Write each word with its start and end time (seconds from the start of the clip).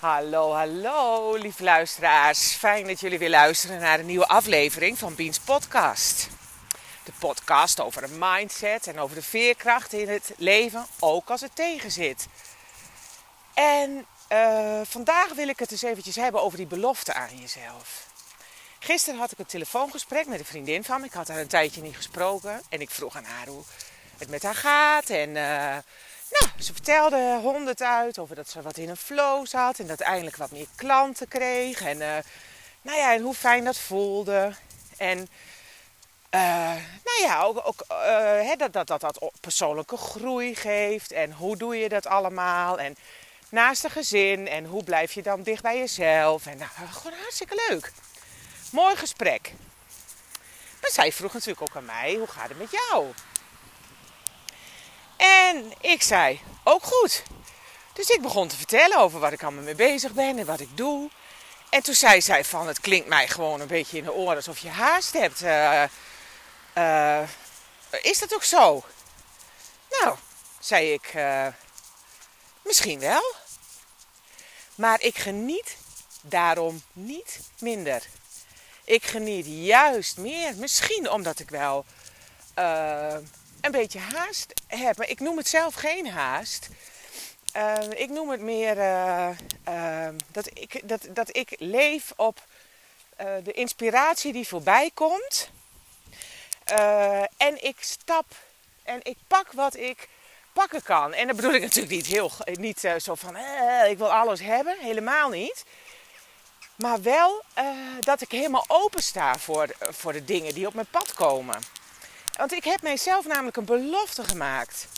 Hallo, 0.00 0.52
hallo, 0.52 1.34
lieve 1.34 1.62
luisteraars. 1.62 2.52
Fijn 2.52 2.86
dat 2.86 3.00
jullie 3.00 3.18
weer 3.18 3.30
luisteren 3.30 3.80
naar 3.80 3.98
een 3.98 4.06
nieuwe 4.06 4.26
aflevering 4.26 4.98
van 4.98 5.14
Beans 5.14 5.38
Podcast. 5.38 6.28
De 7.04 7.12
podcast 7.18 7.80
over 7.80 8.02
een 8.02 8.18
mindset 8.18 8.86
en 8.86 8.98
over 8.98 9.16
de 9.16 9.22
veerkracht 9.22 9.92
in 9.92 10.08
het 10.08 10.32
leven, 10.36 10.86
ook 11.00 11.30
als 11.30 11.40
het 11.40 11.54
tegenzit. 11.54 12.26
En 13.54 14.06
uh, 14.32 14.80
vandaag 14.84 15.32
wil 15.34 15.48
ik 15.48 15.58
het 15.58 15.70
eens 15.70 15.82
eventjes 15.82 16.16
hebben 16.16 16.42
over 16.42 16.58
die 16.58 16.66
belofte 16.66 17.14
aan 17.14 17.38
jezelf. 17.40 18.06
Gisteren 18.78 19.18
had 19.18 19.32
ik 19.32 19.38
een 19.38 19.46
telefoongesprek 19.46 20.26
met 20.26 20.38
een 20.38 20.44
vriendin 20.44 20.84
van 20.84 21.00
me. 21.00 21.06
Ik 21.06 21.12
had 21.12 21.28
haar 21.28 21.40
een 21.40 21.46
tijdje 21.46 21.82
niet 21.82 21.96
gesproken. 21.96 22.62
En 22.68 22.80
ik 22.80 22.90
vroeg 22.90 23.16
aan 23.16 23.24
haar 23.24 23.46
hoe 23.46 23.62
het 24.18 24.28
met 24.28 24.42
haar 24.42 24.54
gaat. 24.54 25.10
En 25.10 25.28
uh, 25.30 25.76
nou, 26.30 26.62
ze 26.62 26.72
vertelde 26.72 27.38
honderd 27.42 27.82
uit 27.82 28.18
over 28.18 28.36
dat 28.36 28.48
ze 28.48 28.62
wat 28.62 28.76
in 28.76 28.88
een 28.88 28.96
flow 28.96 29.46
zat. 29.46 29.78
En 29.78 29.86
dat 29.86 30.00
eindelijk 30.00 30.36
wat 30.36 30.50
meer 30.50 30.66
klanten 30.76 31.28
kreeg. 31.28 31.80
En, 31.80 32.00
uh, 32.00 32.16
nou 32.82 32.98
ja, 32.98 33.14
en 33.14 33.22
hoe 33.22 33.34
fijn 33.34 33.64
dat 33.64 33.78
voelde. 33.78 34.52
En 34.96 35.18
uh, 36.30 36.74
nou 37.04 37.20
ja, 37.20 37.42
ook, 37.42 37.66
ook 37.66 37.84
uh, 37.90 38.56
dat, 38.56 38.72
dat, 38.72 38.86
dat 38.86 39.00
dat 39.00 39.30
persoonlijke 39.40 39.96
groei 39.96 40.54
geeft. 40.54 41.12
En 41.12 41.32
hoe 41.32 41.56
doe 41.56 41.76
je 41.76 41.88
dat 41.88 42.06
allemaal? 42.06 42.78
En 42.78 42.96
naast 43.48 43.84
een 43.84 43.90
gezin. 43.90 44.48
En 44.48 44.64
hoe 44.64 44.84
blijf 44.84 45.12
je 45.12 45.22
dan 45.22 45.42
dicht 45.42 45.62
bij 45.62 45.78
jezelf? 45.78 46.46
En 46.46 46.58
nou, 46.58 46.70
gewoon 46.90 47.18
hartstikke 47.18 47.66
leuk. 47.68 47.92
Mooi 48.70 48.96
gesprek. 48.96 49.52
Maar 50.80 50.90
zij 50.90 51.12
vroeg 51.12 51.32
natuurlijk 51.32 51.60
ook 51.60 51.76
aan 51.76 51.84
mij, 51.84 52.14
hoe 52.14 52.26
gaat 52.26 52.48
het 52.48 52.58
met 52.58 52.70
jou? 52.70 53.06
En 55.20 55.72
ik 55.80 56.02
zei, 56.02 56.40
ook 56.64 56.82
goed. 56.82 57.22
Dus 57.92 58.08
ik 58.08 58.22
begon 58.22 58.48
te 58.48 58.56
vertellen 58.56 58.98
over 58.98 59.20
wat 59.20 59.32
ik 59.32 59.42
allemaal 59.42 59.62
mee 59.64 59.74
bezig 59.74 60.12
ben 60.12 60.38
en 60.38 60.46
wat 60.46 60.60
ik 60.60 60.76
doe. 60.76 61.10
En 61.70 61.82
toen 61.82 61.94
zei 61.94 62.20
zij 62.20 62.44
van, 62.44 62.66
het 62.66 62.80
klinkt 62.80 63.08
mij 63.08 63.28
gewoon 63.28 63.60
een 63.60 63.66
beetje 63.66 63.98
in 63.98 64.04
de 64.04 64.12
oren 64.12 64.36
alsof 64.36 64.58
je 64.58 64.68
haast 64.68 65.12
hebt. 65.12 65.42
Uh, 65.42 65.82
uh, 66.74 67.22
is 68.02 68.18
dat 68.18 68.34
ook 68.34 68.44
zo? 68.44 68.84
Nou, 69.90 70.16
zei 70.60 70.92
ik, 70.92 71.14
uh, 71.14 71.46
misschien 72.62 73.00
wel. 73.00 73.34
Maar 74.74 75.00
ik 75.00 75.18
geniet 75.18 75.76
daarom 76.20 76.82
niet 76.92 77.40
minder. 77.58 78.02
Ik 78.84 79.04
geniet 79.04 79.46
juist 79.48 80.16
meer. 80.16 80.54
Misschien 80.56 81.10
omdat 81.10 81.38
ik 81.38 81.50
wel 81.50 81.84
een 83.60 83.70
beetje 83.70 83.98
haast 83.98 84.52
heb. 84.66 85.02
ik 85.02 85.20
noem 85.20 85.36
het 85.36 85.48
zelf 85.48 85.74
geen 85.74 86.08
haast. 86.08 86.68
Uh, 87.56 87.74
ik 87.94 88.10
noem 88.10 88.30
het 88.30 88.40
meer 88.40 88.76
uh, 88.76 89.28
uh, 89.68 90.08
dat, 90.32 90.50
ik, 90.52 90.88
dat, 90.88 91.06
dat 91.10 91.36
ik 91.36 91.54
leef 91.58 92.12
op 92.16 92.42
de 93.42 93.52
inspiratie 93.52 94.32
die 94.32 94.46
voorbij 94.46 94.90
komt. 94.94 95.50
en 97.36 97.64
ik 97.64 97.76
stap 97.80 98.26
en 98.82 99.00
ik 99.02 99.16
pak 99.26 99.52
wat 99.52 99.76
ik 99.76 100.08
pakken 100.52 100.82
kan. 100.82 101.12
En 101.12 101.26
dat 101.26 101.36
bedoel 101.36 101.54
ik 101.54 101.62
natuurlijk 101.62 101.94
niet, 101.94 102.06
heel, 102.06 102.30
niet 102.52 102.92
zo 102.98 103.14
van 103.14 103.36
ik 103.88 103.98
wil 103.98 104.12
alles 104.12 104.40
hebben, 104.40 104.78
helemaal 104.78 105.28
niet. 105.28 105.64
Maar 106.76 107.02
wel 107.02 107.42
dat 108.00 108.20
ik 108.20 108.30
helemaal 108.30 108.64
open 108.68 109.02
sta 109.02 109.38
voor, 109.38 109.68
voor 109.80 110.12
de 110.12 110.24
dingen 110.24 110.54
die 110.54 110.66
op 110.66 110.74
mijn 110.74 110.90
pad 110.90 111.14
komen. 111.14 111.58
Want 112.36 112.52
ik 112.52 112.64
heb 112.64 112.82
mijzelf 112.82 113.26
namelijk 113.26 113.56
een 113.56 113.64
belofte 113.64 114.24
gemaakt. 114.24 114.88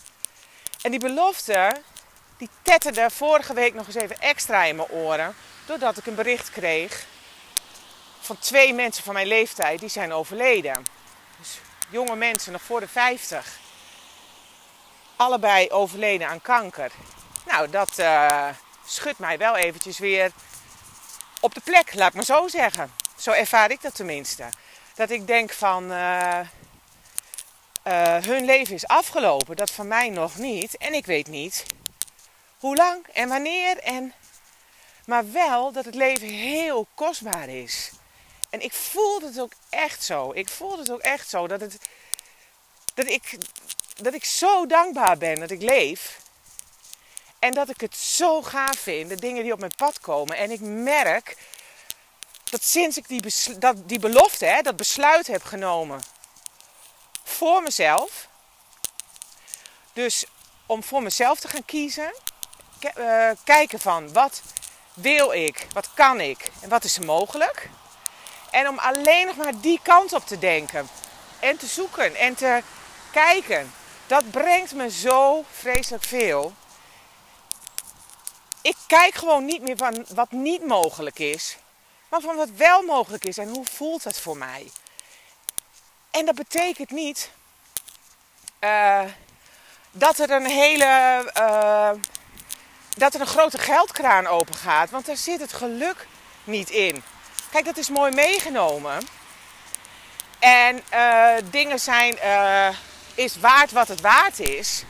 En 0.82 0.91
die 0.91 1.00
belofte, 1.00 1.82
die 2.37 2.48
tetterde 2.62 3.10
vorige 3.10 3.54
week 3.54 3.75
nog 3.75 3.87
eens 3.87 3.94
even 3.94 4.20
extra 4.20 4.65
in 4.65 4.76
mijn 4.76 4.88
oren. 4.88 5.34
Doordat 5.66 5.97
ik 5.97 6.06
een 6.06 6.15
bericht 6.15 6.50
kreeg 6.50 7.06
van 8.21 8.38
twee 8.38 8.75
mensen 8.75 9.04
van 9.04 9.15
mijn 9.15 9.26
leeftijd 9.26 9.81
die 9.81 9.88
zijn 9.88 10.12
overleden. 10.12 10.84
Dus 11.38 11.59
jonge 11.88 12.16
mensen, 12.16 12.53
nog 12.53 12.62
voor 12.62 12.81
de 12.81 12.88
50. 12.88 13.59
Allebei 15.16 15.71
overleden 15.71 16.28
aan 16.28 16.42
kanker. 16.42 16.91
Nou, 17.47 17.71
dat 17.71 17.98
uh, 17.98 18.48
schudt 18.87 19.19
mij 19.19 19.38
wel 19.38 19.56
eventjes 19.56 19.98
weer 19.98 20.32
op 21.41 21.54
de 21.54 21.60
plek, 21.60 21.94
laat 21.94 22.09
ik 22.09 22.15
maar 22.15 22.25
zo 22.25 22.48
zeggen. 22.48 22.92
Zo 23.16 23.31
ervaar 23.31 23.71
ik 23.71 23.82
dat 23.82 23.94
tenminste. 23.94 24.48
Dat 24.94 25.10
ik 25.10 25.26
denk 25.26 25.53
van, 25.53 25.92
uh, 25.92 26.38
uh, 27.84 28.16
hun 28.16 28.44
leven 28.44 28.75
is 28.75 28.87
afgelopen. 28.87 29.56
Dat 29.56 29.70
van 29.70 29.88
mij 29.88 30.09
nog 30.09 30.37
niet. 30.37 30.76
En 30.76 30.94
ik 30.94 31.06
weet 31.06 31.26
niet 31.26 31.65
hoe 32.59 32.76
lang 32.76 33.06
en 33.12 33.28
wanneer. 33.28 33.78
En, 33.78 34.12
maar 35.06 35.32
wel 35.32 35.72
dat 35.72 35.84
het 35.84 35.94
leven 35.94 36.28
heel 36.28 36.87
kostbaar 36.94 37.48
is. 37.48 37.91
En 38.50 38.60
ik 38.60 38.72
voelde 38.72 39.26
het 39.26 39.41
ook 39.41 39.53
echt 39.69 40.04
zo. 40.04 40.32
Ik 40.32 40.48
voelde 40.48 40.78
het 40.78 40.91
ook 40.91 41.00
echt 41.00 41.28
zo. 41.28 41.47
Dat, 41.47 41.60
het, 41.60 41.78
dat, 42.94 43.06
ik, 43.06 43.38
dat 43.97 44.15
ik 44.15 44.25
zo 44.25 44.66
dankbaar 44.66 45.19
ben 45.19 45.41
dat 45.41 45.50
ik 45.50 45.62
leef. 45.62 46.21
En 47.38 47.53
dat 47.53 47.69
ik 47.69 47.81
het 47.81 47.97
zo 47.97 48.42
gaaf 48.42 48.78
vind, 48.78 49.09
de 49.09 49.16
dingen 49.16 49.42
die 49.42 49.53
op 49.53 49.59
mijn 49.59 49.75
pad 49.76 50.00
komen. 50.00 50.37
En 50.37 50.50
ik 50.50 50.60
merk 50.60 51.37
dat 52.50 52.65
sinds 52.65 52.97
ik 52.97 53.09
die, 53.09 53.22
dat, 53.59 53.88
die 53.88 53.98
belofte, 53.98 54.44
hè, 54.44 54.62
dat 54.62 54.76
besluit 54.76 55.26
heb 55.26 55.42
genomen 55.42 56.00
voor 57.32 57.62
mezelf. 57.62 58.28
Dus 59.93 60.25
om 60.66 60.82
voor 60.82 61.03
mezelf 61.03 61.41
te 61.41 61.48
gaan 61.48 61.65
kiezen, 61.65 62.15
uh, 62.98 63.31
kijken 63.44 63.81
van 63.81 64.12
wat 64.12 64.43
wil 64.94 65.32
ik, 65.32 65.66
wat 65.72 65.88
kan 65.94 66.21
ik 66.21 66.50
en 66.60 66.69
wat 66.69 66.84
is 66.84 66.98
mogelijk. 66.98 67.69
En 68.50 68.69
om 68.69 68.78
alleen 68.78 69.26
nog 69.26 69.37
maar 69.37 69.60
die 69.60 69.81
kant 69.82 70.12
op 70.12 70.26
te 70.26 70.38
denken 70.38 70.88
en 71.41 71.56
te 71.56 71.66
zoeken 71.66 72.15
en 72.15 72.34
te 72.34 72.62
kijken. 73.10 73.72
Dat 74.06 74.31
brengt 74.31 74.75
me 74.75 74.91
zo 74.91 75.44
vreselijk 75.50 76.04
veel. 76.04 76.53
Ik 78.62 78.76
kijk 78.87 79.15
gewoon 79.15 79.44
niet 79.44 79.62
meer 79.62 79.76
van 79.76 80.06
wat 80.15 80.31
niet 80.31 80.66
mogelijk 80.66 81.19
is, 81.19 81.56
maar 82.09 82.21
van 82.21 82.37
wat 82.37 82.50
wel 82.50 82.82
mogelijk 82.82 83.25
is 83.25 83.38
en 83.38 83.48
hoe 83.48 83.66
voelt 83.66 84.03
dat 84.03 84.21
voor 84.21 84.37
mij. 84.37 84.71
En 86.12 86.25
dat 86.27 86.34
betekent 86.34 86.91
niet 86.91 87.31
uh, 88.61 89.03
dat 89.91 90.19
er 90.19 90.31
een 90.31 90.47
hele. 90.47 90.84
Uh, 91.39 91.91
dat 92.97 93.15
er 93.15 93.21
een 93.21 93.27
grote 93.27 93.59
geldkraan 93.59 94.27
open 94.27 94.55
gaat. 94.55 94.91
Want 94.91 95.06
daar 95.06 95.17
zit 95.17 95.41
het 95.41 95.53
geluk 95.53 96.06
niet 96.45 96.71
in. 96.71 97.03
Kijk, 97.51 97.65
dat 97.65 97.77
is 97.77 97.89
mooi 97.89 98.12
meegenomen. 98.12 99.06
En 100.39 100.83
uh, 100.95 101.34
dingen 101.51 101.81
zijn. 101.81 102.19
is 103.15 103.39
waard 103.39 103.72
wat 103.72 103.89
het 103.89 104.01
waard 104.01 104.41
is. 104.41 104.84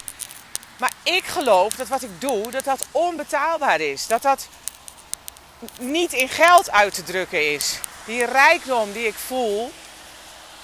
Maar 0.79 0.93
ik 1.03 1.25
geloof 1.25 1.75
dat 1.75 1.89
wat 1.89 2.03
ik 2.03 2.21
doe, 2.21 2.51
dat 2.51 2.65
dat 2.65 2.87
onbetaalbaar 2.91 3.81
is. 3.81 4.07
Dat 4.07 4.23
dat 4.23 4.49
niet 5.79 6.13
in 6.13 6.29
geld 6.29 6.71
uit 6.71 6.95
te 6.95 7.03
drukken 7.03 7.53
is. 7.53 7.79
Die 8.05 8.25
rijkdom 8.25 8.93
die 8.93 9.07
ik 9.07 9.15
voel, 9.15 9.73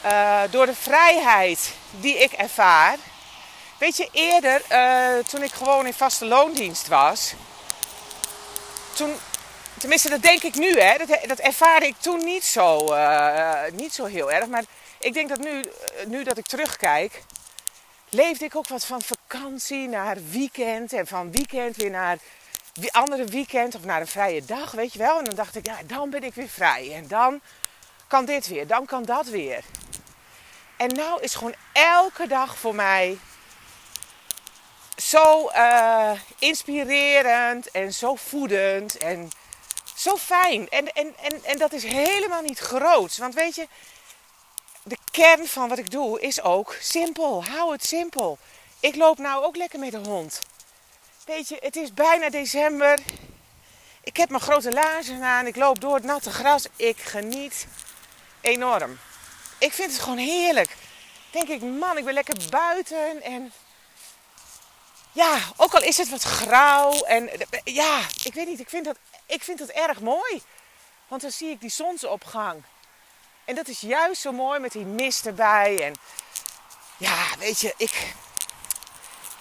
uh, 0.04 0.40
door 0.50 0.66
de 0.66 0.74
vrijheid 0.74 1.72
die 1.90 2.18
ik 2.18 2.32
ervaar. 2.32 2.96
Weet 3.78 3.96
je, 3.96 4.08
eerder, 4.12 4.62
uh, 4.72 5.24
toen 5.24 5.42
ik 5.42 5.52
gewoon 5.52 5.86
in 5.86 5.94
vaste 5.94 6.24
loondienst 6.24 6.88
was, 6.88 7.34
toen, 8.94 9.16
tenminste 9.78 10.08
dat 10.08 10.22
denk 10.22 10.42
ik 10.42 10.54
nu, 10.54 10.80
hè, 10.80 10.96
dat, 10.98 11.18
dat 11.26 11.38
ervaarde 11.38 11.86
ik 11.86 11.96
toen 11.98 12.24
niet 12.24 12.44
zo, 12.44 12.94
uh, 12.94 13.52
niet 13.72 13.94
zo 13.94 14.04
heel 14.04 14.32
erg. 14.32 14.46
Maar 14.46 14.64
ik 14.98 15.14
denk 15.14 15.28
dat 15.28 15.38
nu, 15.38 15.64
nu 16.06 16.24
dat 16.24 16.38
ik 16.38 16.46
terugkijk, 16.46 17.22
leefde 18.08 18.44
ik 18.44 18.56
ook 18.56 18.68
wat 18.68 18.84
van 18.84 19.02
vakantie 19.02 19.88
naar 19.88 20.16
weekend 20.30 20.92
en 20.92 21.06
van 21.06 21.32
weekend 21.32 21.76
weer 21.76 21.90
naar 21.90 22.18
andere 22.90 23.24
weekend 23.24 23.74
of 23.74 23.84
naar 23.84 24.00
een 24.00 24.06
vrije 24.06 24.44
dag, 24.44 24.70
weet 24.70 24.92
je 24.92 24.98
wel. 24.98 25.18
En 25.18 25.24
dan 25.24 25.34
dacht 25.34 25.56
ik, 25.56 25.66
ja, 25.66 25.78
dan 25.86 26.10
ben 26.10 26.22
ik 26.22 26.34
weer 26.34 26.48
vrij 26.48 26.94
en 26.94 27.06
dan 27.08 27.40
kan 28.06 28.24
dit 28.24 28.46
weer, 28.48 28.66
dan 28.66 28.86
kan 28.86 29.04
dat 29.04 29.26
weer. 29.26 29.64
En 30.78 30.88
nou 30.88 31.22
is 31.22 31.34
gewoon 31.34 31.54
elke 31.72 32.26
dag 32.26 32.58
voor 32.58 32.74
mij 32.74 33.18
zo 34.96 35.50
uh, 35.50 36.10
inspirerend 36.38 37.70
en 37.70 37.92
zo 37.92 38.14
voedend 38.14 38.96
en 38.96 39.30
zo 39.94 40.16
fijn. 40.16 40.68
En, 40.68 40.92
en, 40.92 41.14
en, 41.16 41.44
en 41.44 41.58
dat 41.58 41.72
is 41.72 41.82
helemaal 41.82 42.42
niet 42.42 42.58
groot. 42.58 43.16
Want 43.16 43.34
weet 43.34 43.54
je, 43.54 43.68
de 44.82 44.98
kern 45.10 45.46
van 45.46 45.68
wat 45.68 45.78
ik 45.78 45.90
doe 45.90 46.20
is 46.20 46.42
ook 46.42 46.76
simpel. 46.80 47.44
Hou 47.44 47.72
het 47.72 47.86
simpel. 47.86 48.38
Ik 48.80 48.96
loop 48.96 49.18
nou 49.18 49.44
ook 49.44 49.56
lekker 49.56 49.78
met 49.78 49.90
de 49.90 49.98
hond. 50.08 50.40
Weet 51.24 51.48
je, 51.48 51.56
het 51.60 51.76
is 51.76 51.94
bijna 51.94 52.30
december. 52.30 52.98
Ik 54.02 54.16
heb 54.16 54.28
mijn 54.28 54.42
grote 54.42 54.72
laarzen 54.72 55.22
aan. 55.22 55.46
Ik 55.46 55.56
loop 55.56 55.80
door 55.80 55.94
het 55.94 56.04
natte 56.04 56.30
gras. 56.30 56.66
Ik 56.76 56.98
geniet 56.98 57.66
enorm. 58.40 58.98
Ik 59.58 59.72
vind 59.72 59.92
het 59.92 60.00
gewoon 60.00 60.18
heerlijk. 60.18 60.76
Denk 61.30 61.48
ik, 61.48 61.62
man, 61.62 61.98
ik 61.98 62.04
ben 62.04 62.14
lekker 62.14 62.36
buiten. 62.50 63.22
En 63.22 63.52
ja, 65.12 65.38
ook 65.56 65.74
al 65.74 65.82
is 65.82 65.96
het 65.96 66.08
wat 66.08 66.22
grauw. 66.22 67.02
En 67.04 67.30
ja, 67.64 68.00
ik 68.24 68.34
weet 68.34 68.46
niet. 68.46 68.60
Ik 68.60 68.68
vind 68.68 68.84
dat, 68.84 68.96
ik 69.26 69.42
vind 69.42 69.58
dat 69.58 69.68
erg 69.68 70.00
mooi. 70.00 70.42
Want 71.08 71.22
dan 71.22 71.30
zie 71.30 71.50
ik 71.50 71.60
die 71.60 71.70
zonsopgang. 71.70 72.62
En 73.44 73.54
dat 73.54 73.68
is 73.68 73.80
juist 73.80 74.20
zo 74.20 74.32
mooi 74.32 74.60
met 74.60 74.72
die 74.72 74.84
mist 74.84 75.26
erbij. 75.26 75.82
En 75.82 75.94
ja, 76.96 77.26
weet 77.38 77.60
je, 77.60 77.74
ik, 77.76 78.14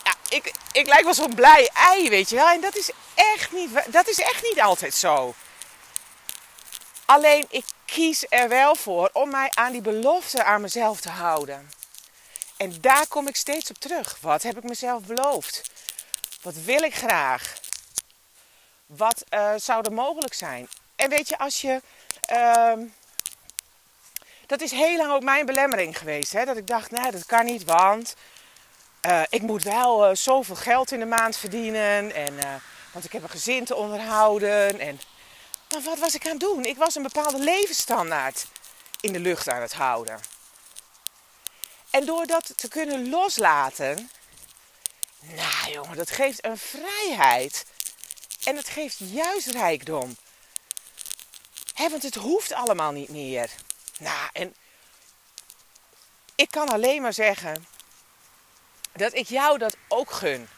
ja, 0.03 0.13
ik, 0.29 0.51
ik 0.71 0.87
lijk 0.87 1.03
wel 1.03 1.13
zo'n 1.13 1.35
blij 1.35 1.69
ei, 1.73 2.09
weet 2.09 2.29
je 2.29 2.35
wel. 2.35 2.49
En 2.49 2.61
dat 2.61 2.75
is 2.75 2.91
echt 3.13 3.51
niet, 3.51 3.69
dat 3.87 4.07
is 4.07 4.19
echt 4.19 4.43
niet 4.43 4.61
altijd 4.61 4.93
zo. 4.93 5.35
Alleen 7.05 7.45
ik 7.49 7.65
kies 7.97 8.25
er 8.29 8.49
wel 8.49 8.75
voor 8.75 9.09
om 9.13 9.29
mij 9.29 9.51
aan 9.53 9.71
die 9.71 9.81
belofte 9.81 10.43
aan 10.43 10.61
mezelf 10.61 11.01
te 11.01 11.09
houden. 11.09 11.71
En 12.57 12.81
daar 12.81 13.07
kom 13.07 13.27
ik 13.27 13.35
steeds 13.35 13.69
op 13.69 13.77
terug. 13.77 14.17
Wat 14.21 14.43
heb 14.43 14.57
ik 14.57 14.63
mezelf 14.63 15.03
beloofd? 15.03 15.71
Wat 16.41 16.55
wil 16.55 16.81
ik 16.81 16.95
graag? 16.95 17.53
Wat 18.85 19.23
uh, 19.29 19.51
zou 19.55 19.83
er 19.85 19.93
mogelijk 19.93 20.33
zijn? 20.33 20.67
En 20.95 21.09
weet 21.09 21.29
je, 21.29 21.37
als 21.37 21.61
je. 21.61 21.81
Uh, 22.31 22.73
dat 24.45 24.61
is 24.61 24.71
heel 24.71 24.97
lang 24.97 25.11
ook 25.11 25.23
mijn 25.23 25.45
belemmering 25.45 25.97
geweest. 25.97 26.33
Hè? 26.33 26.45
Dat 26.45 26.57
ik 26.57 26.67
dacht, 26.67 26.91
nee, 26.91 27.11
dat 27.11 27.25
kan 27.25 27.45
niet, 27.45 27.63
want 27.63 28.15
uh, 29.01 29.21
ik 29.29 29.41
moet 29.41 29.63
wel 29.63 30.09
uh, 30.09 30.15
zoveel 30.15 30.55
geld 30.55 30.91
in 30.91 30.99
de 30.99 31.05
maand 31.05 31.37
verdienen. 31.37 32.15
En, 32.15 32.33
want 32.91 33.05
ik 33.05 33.11
heb 33.11 33.23
een 33.23 33.29
gezin 33.29 33.65
te 33.65 33.75
onderhouden. 33.75 34.79
En... 34.79 34.99
Maar 35.71 35.81
wat 35.81 35.97
was 35.97 36.15
ik 36.15 36.25
aan 36.25 36.31
het 36.31 36.39
doen? 36.39 36.65
Ik 36.65 36.77
was 36.77 36.95
een 36.95 37.03
bepaalde 37.03 37.39
levensstandaard 37.39 38.45
in 38.99 39.13
de 39.13 39.19
lucht 39.19 39.49
aan 39.49 39.61
het 39.61 39.73
houden. 39.73 40.19
En 41.89 42.05
door 42.05 42.25
dat 42.25 42.53
te 42.55 42.67
kunnen 42.67 43.09
loslaten, 43.09 44.09
nou 45.19 45.71
jongen, 45.71 45.97
dat 45.97 46.11
geeft 46.11 46.45
een 46.45 46.57
vrijheid. 46.57 47.65
En 48.43 48.55
het 48.55 48.69
geeft 48.69 48.97
juist 48.99 49.47
rijkdom. 49.47 50.17
He, 51.73 51.89
want 51.89 52.03
het 52.03 52.15
hoeft 52.15 52.53
allemaal 52.53 52.91
niet 52.91 53.09
meer. 53.09 53.51
Nou, 53.99 54.29
en 54.33 54.55
ik 56.35 56.51
kan 56.51 56.69
alleen 56.69 57.01
maar 57.01 57.13
zeggen 57.13 57.67
dat 58.93 59.13
ik 59.13 59.27
jou 59.27 59.57
dat 59.57 59.75
ook 59.87 60.11
gun. 60.11 60.49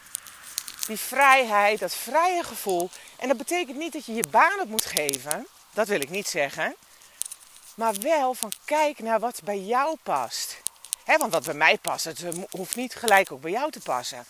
Die 0.90 0.98
vrijheid, 0.98 1.78
dat 1.78 1.94
vrije 1.94 2.42
gevoel. 2.42 2.90
En 3.16 3.28
dat 3.28 3.36
betekent 3.36 3.76
niet 3.76 3.92
dat 3.92 4.06
je 4.06 4.14
je 4.14 4.24
baan 4.30 4.60
op 4.60 4.68
moet 4.68 4.84
geven. 4.84 5.46
Dat 5.72 5.88
wil 5.88 6.00
ik 6.00 6.10
niet 6.10 6.28
zeggen. 6.28 6.76
Maar 7.74 7.94
wel 7.94 8.34
van 8.34 8.52
kijk 8.64 8.98
naar 8.98 9.20
wat 9.20 9.40
bij 9.44 9.58
jou 9.58 9.96
past. 10.02 10.60
want 11.04 11.32
wat 11.32 11.44
bij 11.44 11.54
mij 11.54 11.78
past, 11.78 12.04
het 12.04 12.24
hoeft 12.50 12.76
niet 12.76 12.94
gelijk 12.94 13.32
ook 13.32 13.40
bij 13.40 13.50
jou 13.50 13.70
te 13.70 13.80
passen. 13.80 14.24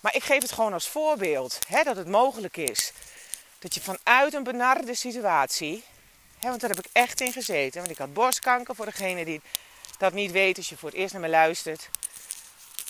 Maar 0.00 0.14
ik 0.14 0.24
geef 0.24 0.42
het 0.42 0.52
gewoon 0.52 0.72
als 0.72 0.88
voorbeeld. 0.88 1.58
dat 1.84 1.96
het 1.96 2.08
mogelijk 2.08 2.56
is. 2.56 2.92
Dat 3.58 3.74
je 3.74 3.80
vanuit 3.80 4.34
een 4.34 4.42
benarde 4.42 4.94
situatie 4.94 5.84
want 6.40 6.60
daar 6.60 6.70
heb 6.70 6.84
ik 6.84 6.90
echt 6.92 7.20
in 7.20 7.32
gezeten. 7.32 7.80
Want 7.80 7.90
ik 7.90 7.98
had 7.98 8.12
borstkanker 8.12 8.74
voor 8.74 8.86
degene 8.86 9.24
die 9.24 9.40
dat 9.98 10.12
niet 10.12 10.30
weet 10.30 10.56
als 10.56 10.68
je 10.68 10.76
voor 10.76 10.88
het 10.88 10.98
eerst 10.98 11.12
naar 11.12 11.22
me 11.22 11.28
luistert. 11.28 11.88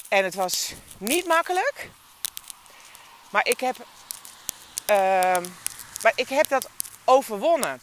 En 0.09 0.25
het 0.25 0.35
was 0.35 0.73
niet 0.99 1.27
makkelijk. 1.27 1.91
Maar 3.35 3.47
ik 3.47 3.61
heb, 3.61 3.77
uh, 4.91 4.97
maar 6.03 6.13
ik 6.15 6.29
heb 6.29 6.49
dat 6.49 6.69
overwonnen. 7.05 7.81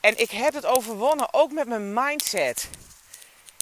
En 0.00 0.18
ik 0.18 0.30
heb 0.30 0.54
het 0.54 0.66
overwonnen 0.66 1.34
ook 1.34 1.52
met 1.52 1.68
mijn 1.68 1.92
mindset. 1.92 2.68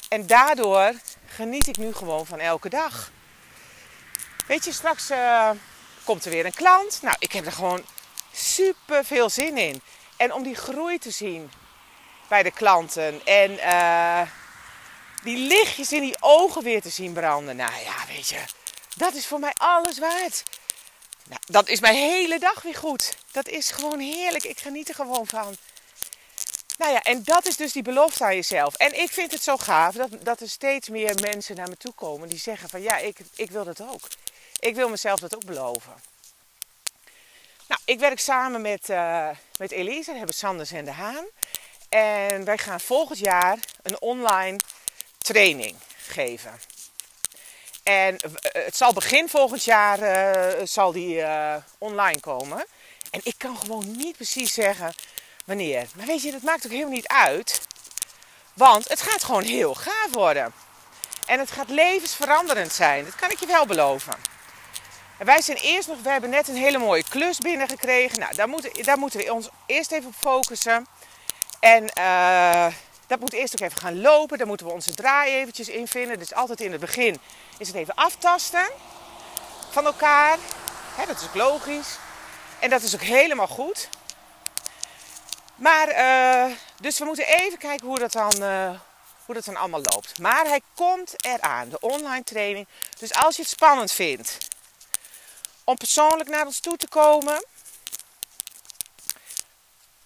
En 0.08 0.26
daardoor 0.26 0.92
geniet 1.26 1.66
ik 1.66 1.76
nu 1.76 1.94
gewoon 1.94 2.26
van 2.26 2.38
elke 2.38 2.68
dag. 2.68 3.10
Weet 4.46 4.64
je, 4.64 4.72
straks 4.72 5.10
uh, 5.10 5.50
komt 6.04 6.24
er 6.24 6.30
weer 6.30 6.46
een 6.46 6.54
klant. 6.54 6.98
Nou, 7.02 7.16
ik 7.18 7.32
heb 7.32 7.46
er 7.46 7.52
gewoon 7.52 7.84
super 8.32 9.04
veel 9.04 9.30
zin 9.30 9.56
in. 9.56 9.82
En 10.16 10.32
om 10.32 10.42
die 10.42 10.56
groei 10.56 10.98
te 10.98 11.10
zien 11.10 11.50
bij 12.28 12.42
de 12.42 12.50
klanten. 12.50 13.26
En 13.26 13.50
uh, 13.50 14.22
die 15.22 15.36
lichtjes 15.36 15.92
in 15.92 16.00
die 16.00 16.16
ogen 16.20 16.62
weer 16.62 16.82
te 16.82 16.90
zien 16.90 17.12
branden. 17.12 17.56
Nou 17.56 17.72
ja, 17.84 18.06
weet 18.06 18.28
je, 18.28 18.40
dat 18.96 19.14
is 19.14 19.26
voor 19.26 19.40
mij 19.40 19.52
alles 19.56 19.98
waard. 19.98 20.42
Nou, 21.28 21.40
dat 21.46 21.68
is 21.68 21.80
mijn 21.80 21.94
hele 21.94 22.38
dag 22.38 22.62
weer 22.62 22.74
goed. 22.74 23.16
Dat 23.30 23.48
is 23.48 23.70
gewoon 23.70 23.98
heerlijk. 23.98 24.44
Ik 24.44 24.58
geniet 24.58 24.88
er 24.88 24.94
gewoon 24.94 25.26
van. 25.26 25.56
Nou 26.78 26.92
ja, 26.92 27.02
en 27.02 27.22
dat 27.24 27.46
is 27.46 27.56
dus 27.56 27.72
die 27.72 27.82
belofte 27.82 28.24
aan 28.24 28.34
jezelf. 28.34 28.74
En 28.74 29.00
ik 29.00 29.10
vind 29.10 29.32
het 29.32 29.42
zo 29.42 29.56
gaaf 29.56 29.94
dat, 29.94 30.10
dat 30.24 30.40
er 30.40 30.48
steeds 30.48 30.88
meer 30.88 31.14
mensen 31.20 31.56
naar 31.56 31.68
me 31.68 31.76
toe 31.76 31.92
komen 31.92 32.28
die 32.28 32.38
zeggen 32.38 32.68
van 32.68 32.82
ja, 32.82 32.96
ik, 32.96 33.18
ik 33.34 33.50
wil 33.50 33.64
dat 33.64 33.80
ook. 33.80 34.08
Ik 34.58 34.74
wil 34.74 34.88
mezelf 34.88 35.20
dat 35.20 35.34
ook 35.34 35.44
beloven. 35.44 35.92
Nou, 37.68 37.80
ik 37.84 37.98
werk 37.98 38.20
samen 38.20 38.60
met, 38.60 38.88
uh, 38.88 39.28
met 39.58 39.70
Elise, 39.70 40.12
hebben 40.12 40.34
Sanders 40.34 40.70
en 40.70 40.84
de 40.84 40.90
Haan. 40.90 41.26
En 41.88 42.44
wij 42.44 42.58
gaan 42.58 42.80
volgend 42.80 43.18
jaar 43.18 43.58
een 43.82 44.00
online 44.00 44.56
training 45.18 45.76
geven. 45.96 46.60
En 47.88 48.16
eh, 48.16 48.64
het 48.64 48.76
zal 48.76 48.92
begin 48.92 49.28
volgend 49.28 49.64
jaar 49.64 50.00
uh, 50.00 50.66
zal 50.66 50.92
die 50.92 51.16
uh, 51.16 51.54
online 51.78 52.20
komen. 52.20 52.66
En 53.10 53.20
ik 53.22 53.34
kan 53.38 53.58
gewoon 53.58 53.96
niet 53.96 54.16
precies 54.16 54.52
zeggen 54.52 54.94
wanneer. 55.44 55.86
Maar 55.94 56.06
weet 56.06 56.22
je, 56.22 56.30
dat 56.30 56.42
maakt 56.42 56.64
ook 56.66 56.72
helemaal 56.72 56.92
niet 56.92 57.06
uit. 57.06 57.60
Want 58.54 58.88
het 58.88 59.00
gaat 59.00 59.24
gewoon 59.24 59.42
heel 59.42 59.74
gaaf 59.74 60.08
worden. 60.10 60.52
En 61.26 61.38
het 61.38 61.50
gaat 61.50 61.68
levensveranderend 61.68 62.72
zijn. 62.72 63.04
Dat 63.04 63.14
kan 63.14 63.30
ik 63.30 63.40
je 63.40 63.46
wel 63.46 63.66
beloven. 63.66 64.14
En 65.18 65.26
wij 65.26 65.42
zijn 65.42 65.58
eerst 65.58 65.88
nog, 65.88 66.02
we 66.02 66.10
hebben 66.10 66.30
net 66.30 66.48
een 66.48 66.56
hele 66.56 66.78
mooie 66.78 67.04
klus 67.08 67.38
binnengekregen. 67.38 68.18
Nou, 68.18 68.34
daar 68.34 68.48
moeten, 68.48 68.84
daar 68.84 68.98
moeten 68.98 69.20
we 69.20 69.32
ons 69.32 69.48
eerst 69.66 69.92
even 69.92 70.08
op 70.08 70.14
focussen. 70.14 70.86
En 71.60 71.84
dat 73.08 73.20
moet 73.20 73.32
eerst 73.32 73.52
ook 73.52 73.68
even 73.68 73.80
gaan 73.80 74.00
lopen. 74.00 74.38
Daar 74.38 74.46
moeten 74.46 74.66
we 74.66 74.72
onze 74.72 74.94
draai 74.94 75.34
eventjes 75.34 75.68
in 75.68 75.88
vinden. 75.88 76.18
Dus 76.18 76.34
altijd 76.34 76.60
in 76.60 76.72
het 76.72 76.80
begin 76.80 77.18
is 77.58 77.66
het 77.66 77.76
even 77.76 77.94
aftasten 77.94 78.70
van 79.70 79.84
elkaar. 79.84 80.38
dat 81.06 81.20
is 81.20 81.26
ook 81.26 81.34
logisch. 81.34 81.98
En 82.60 82.70
dat 82.70 82.82
is 82.82 82.94
ook 82.94 83.02
helemaal 83.02 83.46
goed. 83.46 83.88
Maar, 85.54 85.88
uh, 85.88 86.56
dus 86.80 86.98
we 86.98 87.04
moeten 87.04 87.26
even 87.26 87.58
kijken 87.58 87.86
hoe 87.86 87.98
dat, 87.98 88.12
dan, 88.12 88.42
uh, 88.42 88.70
hoe 89.24 89.34
dat 89.34 89.44
dan 89.44 89.56
allemaal 89.56 89.82
loopt. 89.82 90.18
Maar 90.18 90.46
hij 90.46 90.60
komt 90.74 91.24
eraan, 91.24 91.68
de 91.68 91.80
online 91.80 92.24
training. 92.24 92.66
Dus 92.98 93.14
als 93.14 93.36
je 93.36 93.42
het 93.42 93.50
spannend 93.50 93.92
vindt 93.92 94.38
om 95.64 95.76
persoonlijk 95.76 96.28
naar 96.28 96.46
ons 96.46 96.60
toe 96.60 96.76
te 96.76 96.88
komen, 96.88 97.44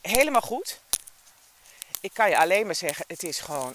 helemaal 0.00 0.40
goed. 0.40 0.80
Ik 2.02 2.14
kan 2.14 2.28
je 2.28 2.38
alleen 2.38 2.66
maar 2.66 2.74
zeggen, 2.74 3.04
het 3.08 3.22
is 3.22 3.38
gewoon 3.38 3.74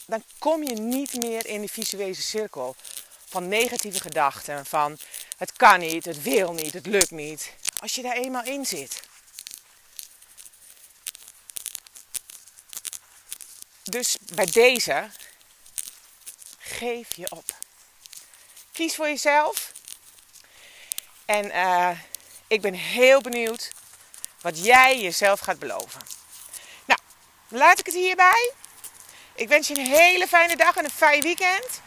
dan 0.06 0.24
kom 0.38 0.62
je 0.62 0.74
niet 0.74 1.14
meer 1.22 1.46
in 1.46 1.60
die 1.60 1.70
visuele 1.70 2.14
cirkel 2.14 2.76
van 3.28 3.48
negatieve 3.48 4.00
gedachten. 4.00 4.66
Van 4.66 4.98
het 5.36 5.52
kan 5.52 5.78
niet, 5.78 6.04
het 6.04 6.22
wil 6.22 6.52
niet, 6.52 6.72
het 6.72 6.86
lukt 6.86 7.10
niet. 7.10 7.52
Als 7.80 7.94
je 7.94 8.02
daar 8.02 8.16
eenmaal 8.16 8.44
in 8.44 8.66
zit. 8.66 9.02
Dus 13.82 14.16
bij 14.34 14.46
deze, 14.46 15.10
geef 16.58 17.16
je 17.16 17.30
op. 17.30 17.58
Kies 18.72 18.94
voor 18.94 19.06
jezelf. 19.06 19.73
En 21.24 21.46
uh, 21.46 21.90
ik 22.46 22.60
ben 22.60 22.74
heel 22.74 23.20
benieuwd 23.20 23.72
wat 24.40 24.64
jij 24.64 25.00
jezelf 25.00 25.40
gaat 25.40 25.58
beloven. 25.58 26.00
Nou, 26.84 27.00
laat 27.48 27.78
ik 27.78 27.86
het 27.86 27.94
hierbij. 27.94 28.52
Ik 29.34 29.48
wens 29.48 29.68
je 29.68 29.78
een 29.78 29.86
hele 29.86 30.26
fijne 30.26 30.56
dag 30.56 30.76
en 30.76 30.84
een 30.84 30.90
fijn 30.90 31.20
weekend. 31.22 31.80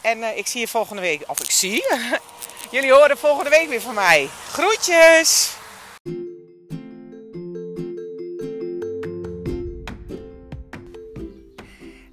En 0.00 0.18
uh, 0.18 0.36
ik 0.36 0.46
zie 0.46 0.60
je 0.60 0.68
volgende 0.68 1.02
week. 1.02 1.22
Of 1.26 1.40
ik 1.40 1.50
zie. 1.50 1.84
Jullie 2.70 2.92
horen 2.92 3.18
volgende 3.18 3.50
week 3.50 3.68
weer 3.68 3.80
van 3.80 3.94
mij. 3.94 4.28
Groetjes! 4.50 5.50